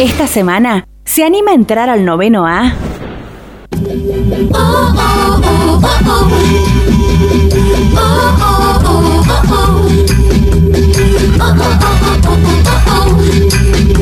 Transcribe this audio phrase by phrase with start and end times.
[0.00, 2.74] Esta semana se anima a entrar al noveno A.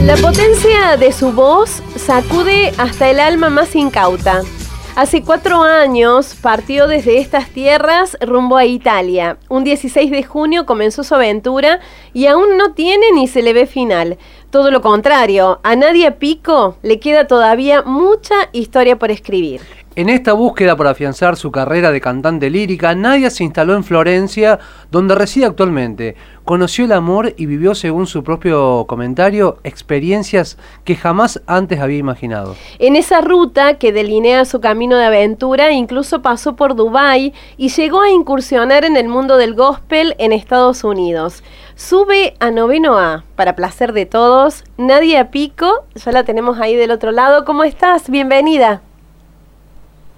[0.03, 4.41] La potencia de su voz sacude hasta el alma más incauta.
[4.95, 9.39] Hace cuatro años partió desde estas tierras rumbo a Italia.
[9.49, 11.81] Un 16 de junio comenzó su aventura
[12.13, 14.19] y aún no tiene ni se le ve final.
[14.53, 19.63] Todo lo contrario, a Nadia Pico le queda todavía mucha historia por escribir.
[19.97, 24.59] En esta búsqueda por afianzar su carrera de cantante lírica, Nadia se instaló en Florencia,
[24.91, 26.17] donde reside actualmente.
[26.45, 32.55] Conoció el amor y vivió, según su propio comentario, experiencias que jamás antes había imaginado.
[32.79, 38.03] En esa ruta que delinea su camino de aventura, incluso pasó por Dubái y llegó
[38.03, 41.43] a incursionar en el mundo del gospel en Estados Unidos.
[41.83, 44.63] Sube a noveno A, para placer de todos.
[44.79, 47.45] Nadia Pico, ya la tenemos ahí del otro lado.
[47.45, 48.09] ¿Cómo estás?
[48.09, 48.83] Bienvenida.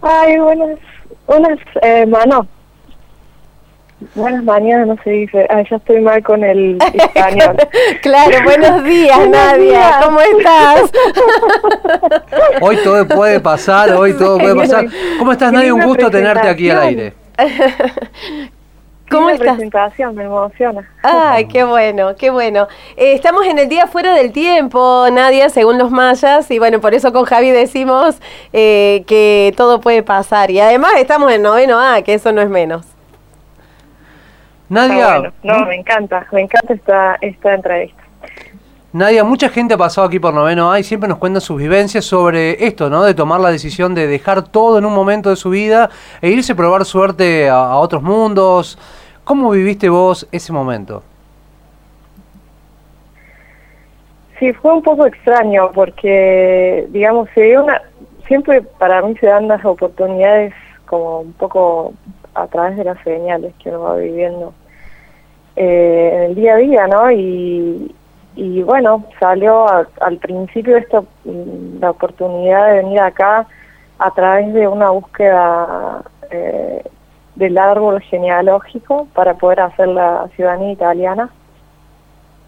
[0.02, 0.78] Ay, buenas,
[1.26, 2.46] buenas, eh, mano.
[4.14, 5.46] Buenas mañanas, no se dice.
[5.48, 7.56] Ay, ya estoy mal con el español.
[8.02, 10.00] claro, buenos días, Nadia.
[10.04, 10.92] ¿Cómo estás?
[12.60, 14.84] hoy todo puede pasar, hoy todo puede pasar.
[15.18, 15.72] ¿Cómo estás, Nadia?
[15.72, 17.14] Un gusto tenerte aquí al aire.
[19.14, 19.54] ¿Cómo estás?
[19.54, 20.90] presentación, me emociona.
[21.02, 22.68] Ay, qué bueno, qué bueno.
[22.96, 26.94] Eh, estamos en el día fuera del tiempo, Nadia, según los mayas, y bueno, por
[26.94, 28.20] eso con Javi decimos
[28.52, 30.50] eh, que todo puede pasar.
[30.50, 32.86] Y además estamos en noveno A, que eso no es menos.
[34.68, 35.16] Nadia.
[35.16, 38.04] Ah, no, me encanta, me encanta esta, esta entrevista.
[38.94, 42.04] Nadia, mucha gente ha pasado aquí por Noveno A y siempre nos cuentan sus vivencias
[42.04, 43.02] sobre esto, ¿no?
[43.02, 45.90] De tomar la decisión de dejar todo en un momento de su vida
[46.22, 48.78] e irse a probar suerte a, otros mundos.
[49.24, 51.02] ¿Cómo viviste vos ese momento?
[54.38, 57.80] Sí, fue un poco extraño porque, digamos, se una,
[58.26, 60.52] siempre para mí se dan las oportunidades
[60.84, 61.94] como un poco
[62.34, 64.52] a través de las señales que uno va viviendo
[65.56, 67.10] eh, en el día a día, ¿no?
[67.10, 67.94] Y,
[68.36, 73.46] y bueno, salió al principio esta mm, la oportunidad de venir acá
[73.98, 76.82] a través de una búsqueda eh,
[77.34, 81.30] del árbol genealógico para poder hacer la ciudadanía italiana.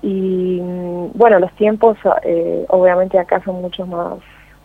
[0.03, 4.19] Y mm, bueno, los tiempos eh, obviamente acá son mucho más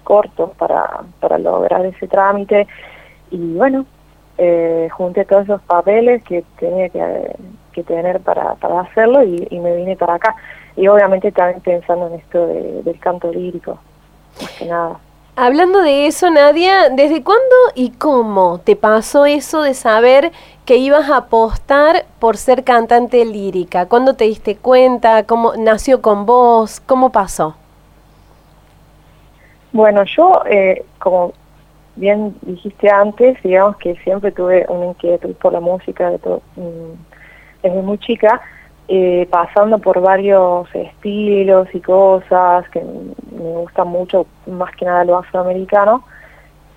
[0.04, 2.68] cortos para, para lograr ese trámite
[3.30, 3.86] y bueno,
[4.38, 7.36] eh, junté todos esos papeles que tenía que,
[7.72, 10.36] que tener para, para hacerlo y, me vine para acá
[10.76, 13.78] y obviamente también pensando en esto del canto lírico,
[14.42, 15.00] más nada.
[15.38, 20.32] Hablando de eso, Nadia, ¿desde cuándo y cómo te pasó eso de saber
[20.66, 23.88] que ibas a apostar por ser cantante lírica?
[23.88, 25.24] ¿Cuándo te diste cuenta?
[25.24, 26.82] ¿Cómo nació con vos?
[26.82, 27.56] ¿Cómo pasó?
[29.72, 31.32] Bueno, yo, eh, como
[31.96, 36.94] bien dijiste antes, digamos que siempre tuve una inquietud por la música de mm,
[37.64, 38.42] desde muy chica
[38.94, 45.16] eh, pasando por varios estilos y cosas que me gustan mucho, más que nada lo
[45.16, 46.04] afroamericano,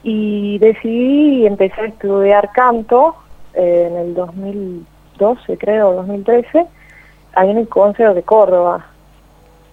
[0.04, 3.16] y decidí empecé a estudiar canto
[3.54, 6.64] eh, en el 2012, creo, 2013,
[7.34, 8.86] ahí en el Consejo de Córdoba.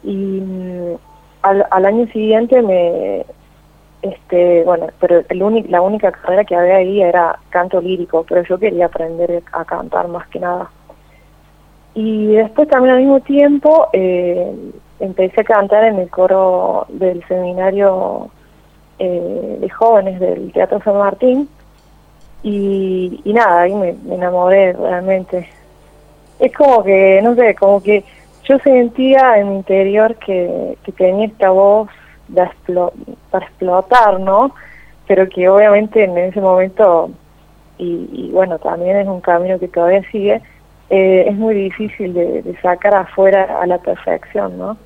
[0.01, 0.95] Y mm,
[1.43, 3.23] al, año siguiente me,
[4.01, 8.57] este, bueno, pero el la única carrera que había ahí era canto lírico, pero yo
[8.57, 10.71] quería aprender a cantar más que nada.
[11.93, 14.53] Y después también al mismo tiempo eh,
[14.99, 18.29] empecé a cantar en el coro del seminario
[18.99, 21.49] eh, de jóvenes del Teatro San Martín
[22.43, 25.47] y, nada, ahí me, enamoré realmente.
[26.39, 28.03] Es como que, no sé, como que
[28.45, 31.89] yo sentía en mi interior que, tenía esta voz
[33.29, 34.53] para explotar, ¿no?
[35.07, 37.11] Pero que obviamente en ese momento,
[37.77, 40.41] y bueno, también es un camino que todavía sigue,
[40.93, 44.77] eh, es muy difícil de, sacar afuera a la perfección, ¿no?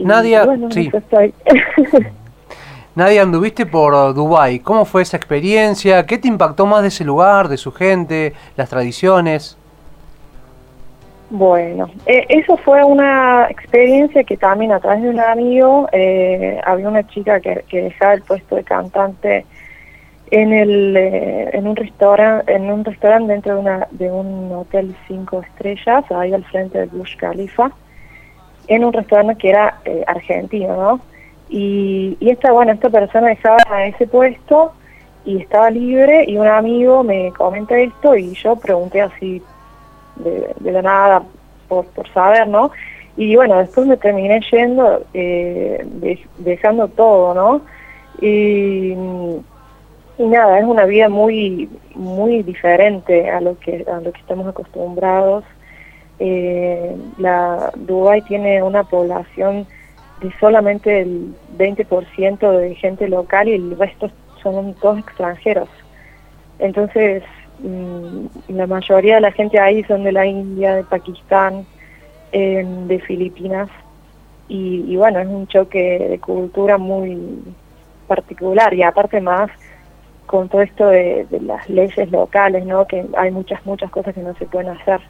[0.00, 0.90] Nadia, sí.
[2.96, 4.58] Nadia, anduviste por Dubai.
[4.58, 6.04] ¿Cómo fue esa experiencia?
[6.06, 9.56] ¿Qué te impactó más de ese lugar, de su gente, las tradiciones?
[11.30, 16.88] Bueno, eh, eso fue una experiencia que también a través de un amigo, eh, había
[16.88, 19.46] una chica que, que dejaba el puesto de cantante
[20.30, 24.94] en el eh, en un restaurante en un restaurante dentro de una de un hotel
[25.06, 27.70] cinco estrellas ahí al frente del Burj Khalifa
[28.66, 31.00] en un restaurante que era eh, argentino no
[31.48, 34.72] y, y esta bueno esta persona estaba a ese puesto
[35.24, 39.42] y estaba libre y un amigo me comenta esto y yo pregunté así
[40.16, 41.22] de, la nada
[41.68, 42.70] por, por saber no
[43.16, 47.62] Y bueno, después me terminé yendo, eh, dejando todo, ¿no?
[48.20, 48.94] Y,
[50.18, 55.44] nada, es una vida muy muy diferente a lo que a lo que estamos acostumbrados.
[56.18, 59.66] Eh, la Dubai tiene una población
[60.20, 64.10] de solamente el 20% de gente local y el resto
[64.42, 65.68] son todos extranjeros.
[66.58, 67.22] Entonces,
[67.58, 71.66] mm, la mayoría de la gente ahí son de la India, de Pakistán,
[72.32, 73.68] de Filipinas.
[74.48, 77.42] Y, bueno, es un choque de cultura muy
[78.06, 79.50] particular y aparte más
[80.26, 82.86] con todo esto de, las leyes locales, ¿no?
[82.86, 85.00] Que hay muchas, muchas cosas que no se pueden hacer.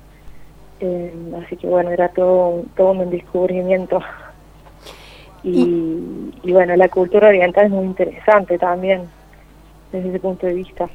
[0.81, 1.13] Eh,
[1.45, 4.01] así que bueno, era todo, todo un descubrimiento.
[5.43, 9.03] Y, y, bueno, la cultura oriental es muy interesante también
[9.93, 10.89] desde ese punto de vista.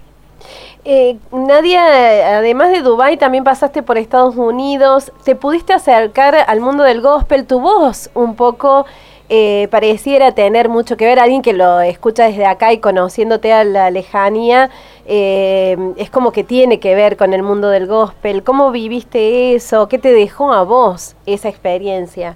[0.83, 5.11] Eh, Nadia, además de Dubai, también pasaste por Estados Unidos.
[5.23, 7.45] ¿Te pudiste acercar al mundo del gospel?
[7.45, 8.85] Tu voz un poco
[9.33, 11.17] eh, pareciera tener mucho que ver.
[11.17, 14.69] Alguien que lo escucha desde acá y conociéndote a la lejanía,
[15.05, 18.43] eh, es como que tiene que ver con el mundo del gospel.
[18.43, 19.87] ¿Cómo viviste eso?
[19.87, 22.35] ¿Qué te dejó a vos esa experiencia?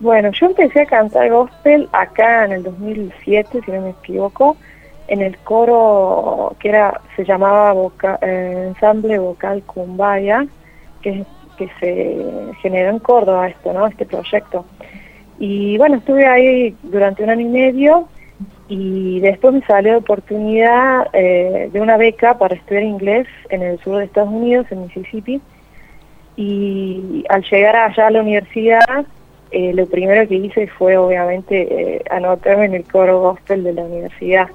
[0.00, 4.58] Bueno, yo empecé a cantar gospel acá en el 2007, si no me equivoco
[5.08, 7.74] en el coro que era se llamaba
[8.22, 10.46] eh, ensamble vocal Cumbaya
[11.02, 11.24] que,
[11.56, 14.64] que se generó en Córdoba esto no este proyecto.
[15.38, 18.08] Y bueno estuve ahí durante un año y medio
[18.68, 23.78] y después me salió la oportunidad eh, de una beca para estudiar inglés en el
[23.80, 25.40] sur de Estados Unidos en Mississippi.
[26.36, 29.06] Y al llegar allá a la universidad
[29.50, 34.48] eh, lo primero que hice fue obviamente anotarme en el coro gospel de la universidad.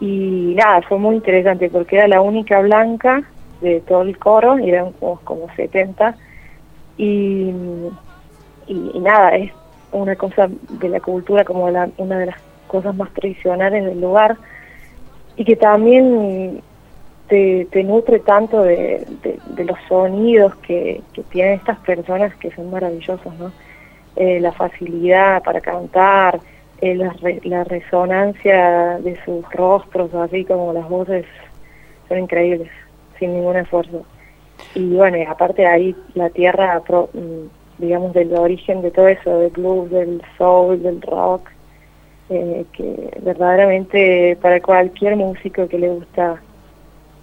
[0.00, 3.22] Y nada, fue muy interesante porque era la única blanca
[3.60, 6.16] de todo el coro, eran como, 70,
[6.96, 7.52] y,
[8.66, 9.52] y, nada, es
[9.92, 14.36] una cosa de la cultura como una de las cosas más tradicionales del lugar,
[15.36, 16.62] y que también
[17.28, 22.70] te, te nutre tanto de, de, los sonidos que, que, tienen estas personas que son
[22.70, 23.52] maravillosos, ¿no?
[24.16, 26.40] Eh, la facilidad para cantar,
[26.80, 31.24] eh, la, resonancia de sus rostros, así como las voces,
[32.08, 32.70] son increíbles,
[33.20, 34.02] sin ningún esfuerzo.
[34.74, 39.50] Y bueno, y aparte ahí la tierra, mm, digamos, del origen de todo eso, del
[39.50, 41.48] blues, del soul, del rock,
[42.30, 46.40] eh, que verdaderamente para cualquier músico que le gusta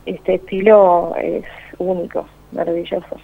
[0.06, 1.44] este estilo es
[1.78, 3.18] único, maravilloso.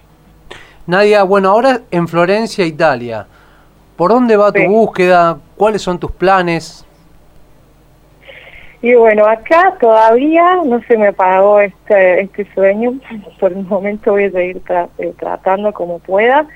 [0.86, 3.26] Nadia, bueno, ahora en Florencia, Italia.
[3.96, 5.38] ¿Por dónde va tu búsqueda?
[5.56, 6.84] ¿Cuáles son tus planes?
[8.84, 13.00] Y bueno, acá todavía no se me pagó este, este sueño.
[13.40, 14.60] Por el momento voy a seguir
[14.98, 16.46] eh, tratando como pueda.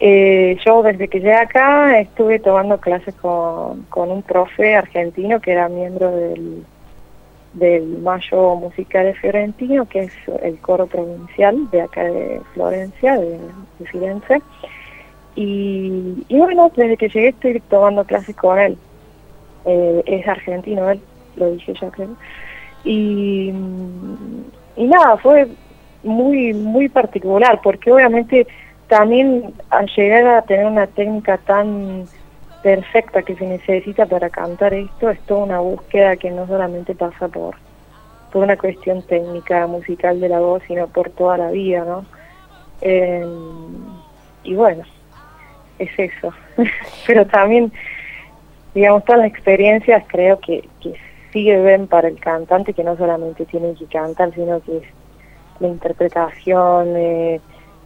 [0.00, 5.52] Eh, yo desde que llegué acá estuve tomando clases con, con un profe argentino que
[5.52, 6.64] era miembro del,
[7.52, 10.12] del Mayo Musical de Fiorentino, que es
[10.42, 13.38] el coro provincial de acá de Florencia, de,
[13.78, 14.42] de Firenze.
[15.36, 18.76] Y, bueno, desde que llegué estoy tomando clases con él.
[19.66, 21.00] Eh, es argentino él,
[21.36, 22.16] lo dije ya creo.
[22.84, 23.52] Y,
[24.76, 25.48] y nada, fue
[26.02, 28.46] muy, muy particular, porque obviamente
[28.88, 32.04] también al llegar a tener una técnica tan
[32.62, 37.28] perfecta que se necesita para cantar esto, es toda una búsqueda que no solamente pasa
[37.28, 37.56] por,
[38.32, 42.04] por una cuestión técnica musical de la voz, sino por toda la vida, ¿no?
[42.80, 43.26] Eh,
[44.44, 44.84] y bueno,
[45.78, 46.32] es eso.
[47.06, 47.72] Pero también,
[48.74, 50.94] digamos, todas las experiencias creo que, que
[51.34, 54.84] sirven para el cantante, que no solamente tiene que cantar, sino que es
[55.58, 57.40] la interpretación, eh,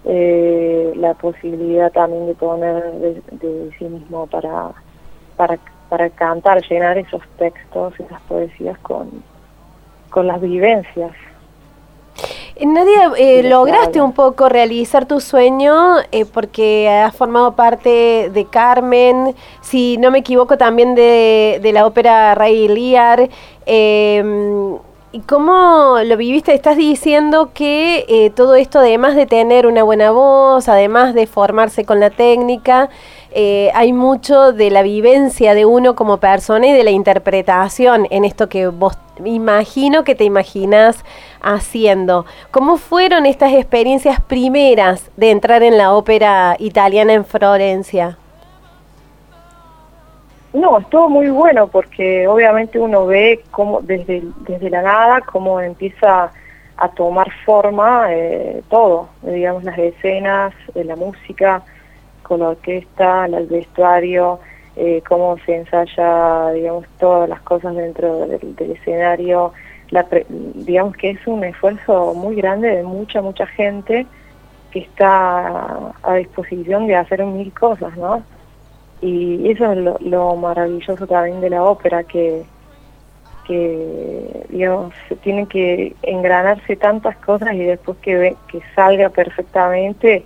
[0.04, 4.70] eh, la posibilidad también de poner de, sí mismo para,
[5.36, 9.10] para, para cantar, llenar esos textos, esas poesías con,
[10.10, 11.12] con las vivencias.
[12.66, 19.36] Nadia, eh, lograste un poco realizar tu sueño eh, porque has formado parte de Carmen,
[19.60, 23.28] si no me equivoco también de, la ópera Ray Lear.
[23.64, 24.76] Em,
[25.10, 26.52] ¿Y cómo lo viviste?
[26.52, 31.86] Estás diciendo que eh, todo esto, además de tener una buena voz, además de formarse
[31.86, 32.90] con la técnica,
[33.30, 38.24] eh, hay mucho de la vivencia de uno como persona y de la interpretación en
[38.24, 41.04] esto que vos imagino que te imaginas
[41.42, 42.24] haciendo.
[42.50, 48.16] ¿Cómo fueron estas experiencias primeras de entrar en la ópera italiana en Florencia?
[50.52, 56.32] No, estuvo muy bueno porque obviamente uno ve cómo desde, desde la nada cómo empieza
[56.76, 61.62] a tomar forma eh, todo, digamos las escenas, eh, la música,
[62.28, 64.38] con la orquesta, el vestuario,
[64.76, 69.52] eh, cómo se ensaya, digamos, todas las cosas dentro del, escenario.
[70.54, 74.06] Digamos que es un esfuerzo muy grande de mucha, mucha gente
[74.70, 78.22] que está a disposición de hacer mil cosas, ¿no?
[79.00, 82.44] Y eso es lo, lo maravilloso también de la ópera, que
[83.48, 84.92] que digamos
[85.22, 90.22] tienen que engranarse tantas cosas y después que que salga perfectamente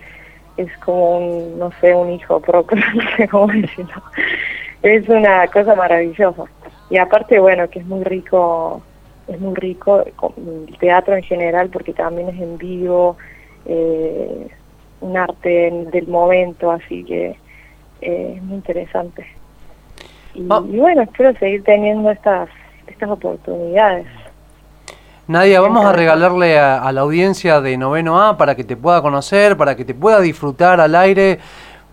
[0.57, 4.01] es como un no sé un hijo propio no sé cómo decirlo
[4.81, 6.43] es una cosa maravillosa
[6.89, 8.81] y aparte bueno que es muy rico
[9.27, 13.17] es muy rico el teatro en general porque también es en vivo
[13.65, 14.47] eh,
[15.01, 17.35] un arte del momento así que
[18.01, 19.25] eh, es muy interesante
[20.33, 20.61] y, ah.
[20.69, 22.49] y bueno espero seguir teniendo estas
[22.87, 24.07] estas oportunidades.
[25.25, 29.55] Nadia, vamos a regalarle a, la audiencia de Noveno A para que te pueda conocer,
[29.55, 31.39] para que te pueda disfrutar al aire.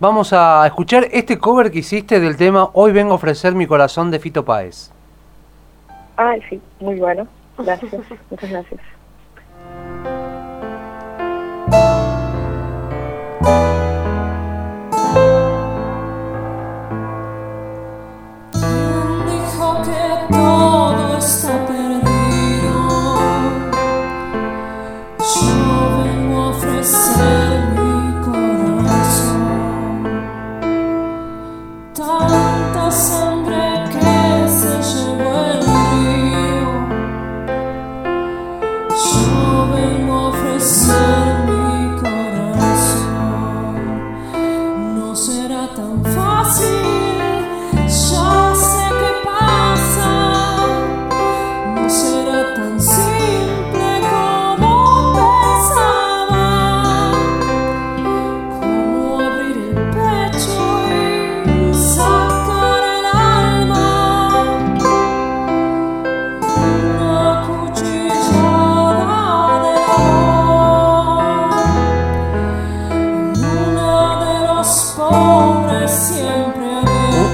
[0.01, 4.11] Vamos a escuchar este cover que hiciste del tema Hoy vengo a ofrecer mi corazón
[4.11, 4.91] de Fito Páez.
[6.17, 7.29] Ay, sí, muy bueno.
[7.57, 7.93] Gracias,
[8.31, 8.81] muchas gracias.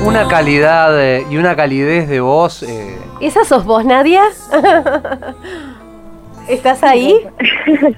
[0.06, 2.62] Una calidad eh, y una calidez de voz.
[2.62, 2.96] Eh.
[3.20, 4.23] ¿Esa sos vos, Nadia?
[6.49, 7.26] ¿Estás ahí?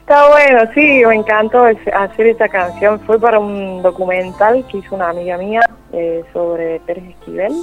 [0.00, 3.00] Está bueno, sí, me encantó hacer esta canción.
[3.00, 7.54] Fue para un documental que hizo una amiga mía eh, sobre Pérez Esquivel,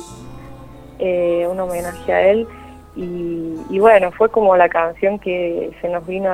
[1.49, 2.47] un homenaje a él.
[2.95, 6.29] Y, bueno, fue como la canción que se nos vino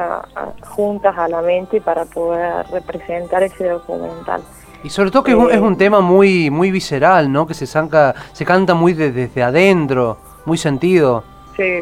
[0.67, 4.41] juntas a la mente para poder representar ese documental.
[4.83, 7.45] Y sobre todo que es, un, tema muy muy visceral, ¿no?
[7.45, 11.23] Que se, saca, se canta muy desde adentro, muy sentido.
[11.57, 11.81] Sí,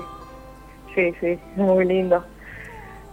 [0.96, 2.24] sí, sí, muy lindo,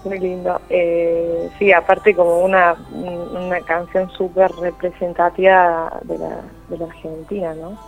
[0.04, 0.58] muy lindo.
[0.70, 7.78] Eh, sí, aparte como una, una canción súper representativa de la, de la Argentina, ¿no?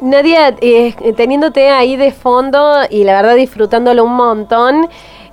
[0.00, 4.88] Nadia, eh, teniéndote ahí de fondo y la verdad disfrutándolo un montón,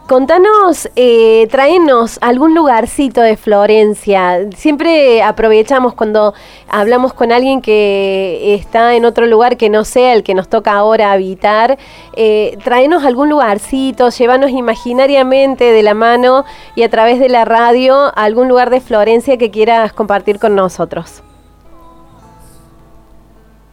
[0.08, 4.50] Contanos, eh, traenos algún lugarcito de Florencia.
[4.56, 6.34] Siempre aprovechamos cuando
[6.70, 10.72] hablamos con alguien que está en otro lugar que no sea el que nos toca
[10.72, 11.78] ahora habitar.
[12.16, 18.14] Eh, traenos algún lugarcito, llévanos imaginariamente de la mano y a través de la radio
[18.16, 21.22] algún lugar de Florencia que quieras compartir con nosotros.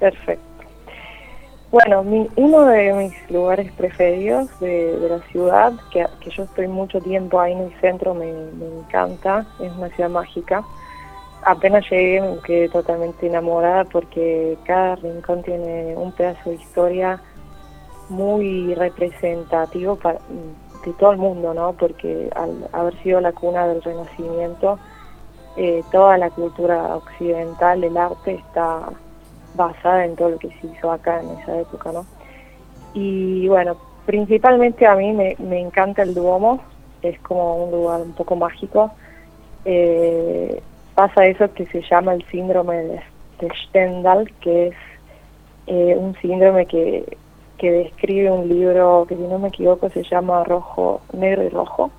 [0.01, 0.54] Perfecto.
[1.75, 2.05] Bueno,
[2.37, 7.63] uno de mis lugares preferidos de, la ciudad, que, yo estoy mucho tiempo ahí en
[7.63, 10.63] el centro, me, encanta, es una ciudad mágica.
[11.43, 17.21] Apenas llegué me quedé totalmente enamorada porque cada rincón tiene un pedazo de historia
[18.09, 20.21] muy representativo para,
[20.85, 21.73] de todo el mundo, ¿no?
[21.73, 24.79] Porque al haber sido la cuna del Renacimiento,
[25.57, 28.91] eh, toda la cultura occidental, el arte está
[29.55, 32.07] basada en todo lo que se hizo acá en esa época, ¿no?
[32.95, 36.61] Y bueno, principalmente a mí me, encanta el Duomo,
[37.03, 38.91] es como un lugar un poco mágico.
[39.65, 40.61] Eh,
[40.95, 43.01] pasa eso que se llama el síndrome de,
[43.67, 44.75] Stendhal, que es
[45.67, 47.19] eh, un síndrome que,
[47.59, 51.91] que describe un libro que si no me equivoco se llama Rojo, Negro y Rojo,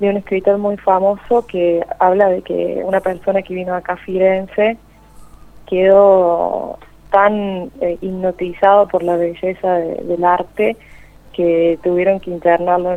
[0.00, 3.96] de un escritor muy famoso que habla de que una persona que vino acá a
[3.96, 4.76] Firenze
[5.72, 6.78] quedó
[7.10, 10.76] tan eh, hipnotizado por la belleza del arte
[11.32, 12.92] que tuvieron que internarlo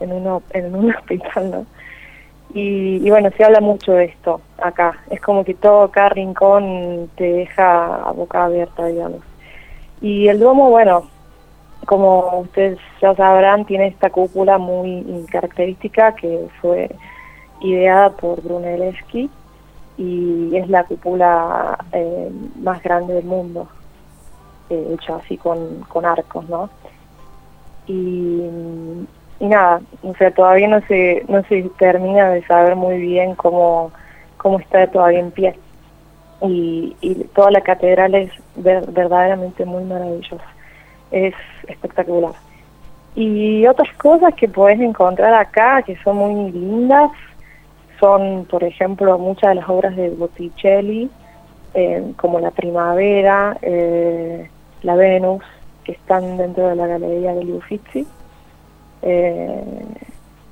[0.00, 1.66] en un, hospital.
[2.54, 4.98] Y, bueno, se habla mucho de esto acá.
[5.10, 9.20] Es como que todo cada rincón te deja a boca abierta, digamos.
[10.00, 11.02] Y el Duomo, bueno,
[11.84, 16.90] como ustedes ya sabrán, tiene esta cúpula muy característica que fue
[17.60, 19.28] ideada por Brunelleschi
[20.00, 23.68] y es la cúpula eh, más grande del mundo,
[24.70, 26.70] eh, hecha así con, con arcos, ¿no?
[27.86, 28.46] Y,
[29.40, 33.92] y, nada, o sea, todavía no se, no se termina de saber muy bien cómo,
[34.38, 35.58] cómo está todavía en pie.
[36.42, 40.44] Y, y toda la catedral es verdaderamente muy maravillosa
[41.10, 41.34] es
[41.66, 42.32] espectacular.
[43.14, 47.10] Y otras cosas que puedes encontrar acá que son muy lindas
[48.00, 51.10] son, por ejemplo, muchas de las obras de Botticelli,
[51.74, 54.48] eh, como La Primavera, eh,
[54.82, 55.44] La Venus,
[55.84, 58.06] que están dentro de la Galería de Uffizi.
[59.02, 59.62] Eh,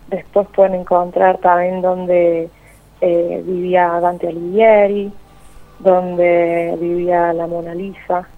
[0.08, 2.50] después pueden encontrar también donde
[3.00, 5.12] vivía Dante Alighieri,
[5.78, 8.28] donde vivía la Mona Lisa,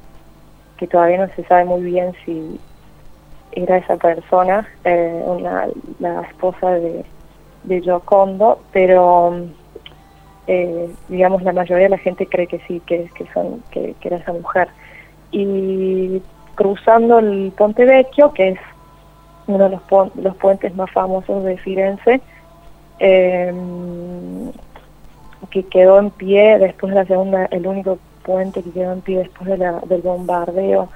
[0.77, 2.61] que todavía no se sabe muy bien si
[3.53, 5.67] era esa persona, eh, una,
[5.99, 7.05] la esposa de,
[7.65, 9.35] de Jocondo, pero
[10.47, 14.17] eh, digamos la mayoría de la gente cree que sí, que, que, son, que, era
[14.17, 14.69] esa mujer.
[15.31, 16.21] Y
[16.55, 18.59] cruzando el Ponte Vecchio, que es
[19.47, 19.83] uno de los,
[20.17, 22.21] los puentes más famosos de Firenze,
[22.99, 23.53] eh,
[25.51, 29.19] que quedó en pie después de la segunda, el único puente que quedó en pie
[29.19, 30.89] después del bombardeo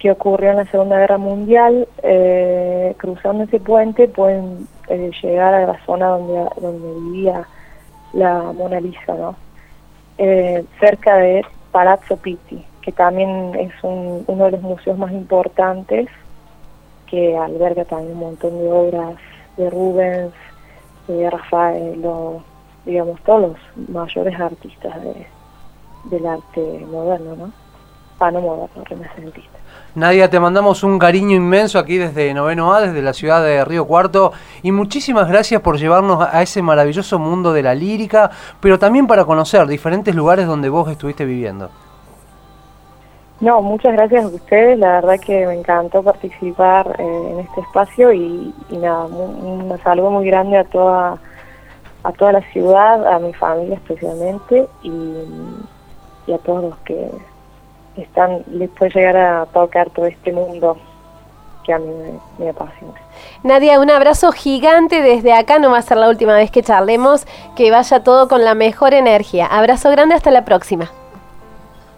[0.00, 5.66] que ocurrió en la Segunda Guerra Mundial, eh, cruzando ese puente pueden eh, llegar a
[5.66, 7.46] la zona donde, donde vivía
[8.14, 9.36] la Mona Lisa, ¿no?
[10.16, 16.08] Eh, cerca de Palazzo Pitti, que también es un, uno de los museos más importantes,
[17.06, 19.16] que alberga también un montón de obras
[19.58, 20.32] de Rubens,
[21.08, 22.02] de Rafael,
[22.86, 23.42] digamos, todos
[23.76, 25.26] los mayores artistas de,
[26.04, 27.52] del arte moderno, ¿no?
[28.18, 29.59] Ah, no moderno, renacentista.
[29.96, 33.86] Nadia, te mandamos un cariño inmenso aquí desde Noveno A, desde la ciudad de Río
[33.86, 39.08] Cuarto, y muchísimas gracias por llevarnos a ese maravilloso mundo de la lírica, pero también
[39.08, 41.70] para conocer diferentes lugares donde vos estuviste viviendo.
[43.40, 48.54] No, muchas gracias a ustedes, la verdad que me encantó participar en este espacio y,
[48.70, 51.18] nada, un, saludo muy grande a toda,
[52.04, 57.10] a toda la ciudad, a mi familia especialmente y a todos los que
[57.96, 60.76] están les puede llegar a tocar todo este mundo
[61.64, 61.92] que a mí
[62.38, 62.94] me, apasiona.
[63.42, 67.26] Nadia, un abrazo gigante desde acá, no va a ser la última vez que charlemos,
[67.54, 69.46] que vaya todo con la mejor energía.
[69.46, 70.90] Abrazo grande, hasta la próxima.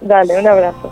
[0.01, 0.91] Dale, un abrazo.